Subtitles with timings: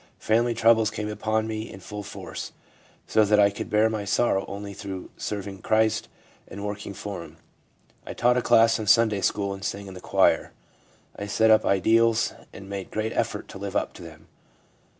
[0.17, 2.53] Family troubles came upon me in full force,
[3.05, 6.07] so that I could bear my sorrow only through serving Christ
[6.47, 7.37] and working for Him.
[8.03, 10.53] I taught a class in Sunday school and sang in the choir;
[11.15, 14.27] I set up ideals and made great effort to live up to them.